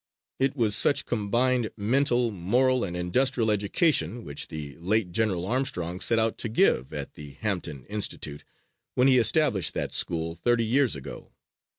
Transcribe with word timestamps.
It 0.39 0.55
was 0.55 0.75
such 0.75 1.05
combined 1.05 1.69
mental, 1.77 2.31
moral 2.31 2.83
and 2.83 2.97
industrial 2.97 3.51
education 3.51 4.23
which 4.23 4.47
the 4.47 4.75
late 4.77 5.11
General 5.11 5.45
Armstrong 5.45 5.99
set 5.99 6.17
out 6.17 6.39
to 6.39 6.49
give 6.49 6.91
at 6.91 7.13
the 7.13 7.33
Hampton 7.41 7.85
Institute 7.85 8.43
when 8.95 9.07
he 9.07 9.19
established 9.19 9.75
that 9.75 9.93
school 9.93 10.33
thirty 10.33 10.65
years 10.65 10.95
ago. 10.95 11.33